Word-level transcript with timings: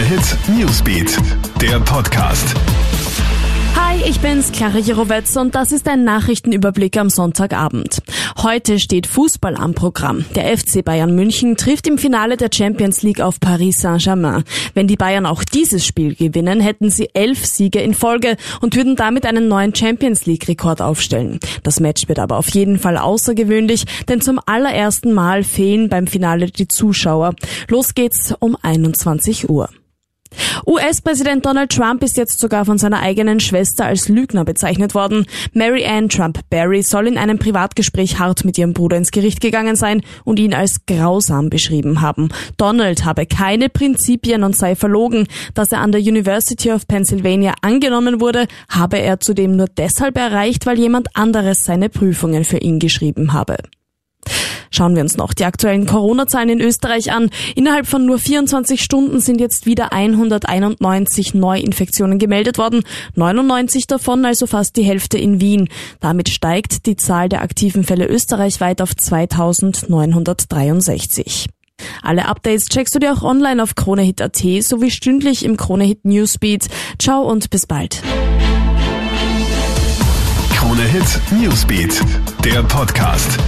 Hit 0.00 0.36
Newsbeat, 0.48 1.18
der 1.60 1.80
Podcast. 1.80 2.54
Hi, 3.74 4.02
ich 4.06 4.20
bin's, 4.20 4.52
Clara 4.52 4.78
Jirovetz 4.78 5.36
und 5.36 5.54
das 5.54 5.72
ist 5.72 5.88
ein 5.88 6.04
Nachrichtenüberblick 6.04 6.98
am 6.98 7.08
Sonntagabend. 7.08 8.02
Heute 8.36 8.78
steht 8.78 9.06
Fußball 9.06 9.56
am 9.56 9.72
Programm. 9.74 10.26
Der 10.34 10.54
FC 10.56 10.84
Bayern 10.84 11.14
München 11.14 11.56
trifft 11.56 11.86
im 11.86 11.96
Finale 11.96 12.36
der 12.36 12.50
Champions 12.52 13.02
League 13.02 13.22
auf 13.22 13.40
Paris 13.40 13.80
Saint-Germain. 13.80 14.44
Wenn 14.74 14.86
die 14.86 14.96
Bayern 14.96 15.24
auch 15.24 15.42
dieses 15.44 15.86
Spiel 15.86 16.14
gewinnen, 16.14 16.60
hätten 16.60 16.90
sie 16.90 17.08
elf 17.14 17.46
Siege 17.46 17.80
in 17.80 17.94
Folge 17.94 18.36
und 18.60 18.76
würden 18.76 18.96
damit 18.96 19.24
einen 19.24 19.48
neuen 19.48 19.74
Champions 19.74 20.26
League-Rekord 20.26 20.82
aufstellen. 20.82 21.40
Das 21.62 21.80
Match 21.80 22.06
wird 22.06 22.18
aber 22.18 22.36
auf 22.36 22.50
jeden 22.50 22.78
Fall 22.78 22.98
außergewöhnlich, 22.98 23.84
denn 24.08 24.20
zum 24.20 24.40
allerersten 24.44 25.14
Mal 25.14 25.42
fehlen 25.42 25.88
beim 25.88 26.06
Finale 26.06 26.50
die 26.50 26.68
Zuschauer. 26.68 27.34
Los 27.68 27.94
geht's 27.94 28.34
um 28.38 28.58
21 28.60 29.48
Uhr. 29.48 29.70
US-Präsident 30.68 31.46
Donald 31.46 31.70
Trump 31.70 32.02
ist 32.02 32.16
jetzt 32.16 32.40
sogar 32.40 32.64
von 32.64 32.76
seiner 32.76 33.00
eigenen 33.00 33.38
Schwester 33.38 33.86
als 33.86 34.08
Lügner 34.08 34.44
bezeichnet 34.44 34.96
worden. 34.96 35.24
Mary 35.52 35.86
Ann 35.86 36.08
Trump-Barry 36.08 36.82
soll 36.82 37.06
in 37.06 37.18
einem 37.18 37.38
Privatgespräch 37.38 38.18
hart 38.18 38.44
mit 38.44 38.58
ihrem 38.58 38.72
Bruder 38.72 38.96
ins 38.96 39.12
Gericht 39.12 39.40
gegangen 39.40 39.76
sein 39.76 40.02
und 40.24 40.40
ihn 40.40 40.54
als 40.54 40.84
grausam 40.84 41.50
beschrieben 41.50 42.00
haben. 42.00 42.30
Donald 42.56 43.04
habe 43.04 43.26
keine 43.26 43.68
Prinzipien 43.68 44.42
und 44.42 44.56
sei 44.56 44.74
verlogen. 44.74 45.28
Dass 45.54 45.70
er 45.70 45.78
an 45.78 45.92
der 45.92 46.00
University 46.00 46.72
of 46.72 46.88
Pennsylvania 46.88 47.54
angenommen 47.62 48.20
wurde, 48.20 48.48
habe 48.68 48.98
er 48.98 49.20
zudem 49.20 49.54
nur 49.54 49.66
deshalb 49.68 50.18
erreicht, 50.18 50.66
weil 50.66 50.80
jemand 50.80 51.16
anderes 51.16 51.64
seine 51.64 51.88
Prüfungen 51.90 52.44
für 52.44 52.58
ihn 52.58 52.80
geschrieben 52.80 53.32
habe. 53.32 53.56
Schauen 54.76 54.94
wir 54.94 55.00
uns 55.00 55.16
noch 55.16 55.32
die 55.32 55.46
aktuellen 55.46 55.86
Corona-Zahlen 55.86 56.50
in 56.50 56.60
Österreich 56.60 57.10
an. 57.10 57.30
Innerhalb 57.54 57.86
von 57.86 58.04
nur 58.04 58.18
24 58.18 58.82
Stunden 58.82 59.20
sind 59.20 59.40
jetzt 59.40 59.64
wieder 59.64 59.94
191 59.94 61.32
Neuinfektionen 61.32 62.18
gemeldet 62.18 62.58
worden. 62.58 62.82
99 63.14 63.86
davon, 63.86 64.26
also 64.26 64.46
fast 64.46 64.76
die 64.76 64.82
Hälfte 64.82 65.16
in 65.16 65.40
Wien. 65.40 65.70
Damit 66.00 66.28
steigt 66.28 66.84
die 66.84 66.96
Zahl 66.96 67.30
der 67.30 67.40
aktiven 67.40 67.84
Fälle 67.84 68.06
österreichweit 68.06 68.82
auf 68.82 68.94
2963. 68.94 71.46
Alle 72.02 72.26
Updates 72.26 72.66
checkst 72.66 72.94
du 72.94 72.98
dir 72.98 73.14
auch 73.14 73.22
online 73.22 73.62
auf 73.62 73.76
KroneHit.at 73.76 74.42
sowie 74.60 74.90
stündlich 74.90 75.46
im 75.46 75.56
KroneHit 75.56 76.04
Newsbeat. 76.04 76.66
Ciao 76.98 77.22
und 77.22 77.48
bis 77.48 77.64
bald. 77.64 78.02
KroneHit 80.54 81.18
Newsbeat, 81.32 82.02
der 82.44 82.62
Podcast. 82.64 83.38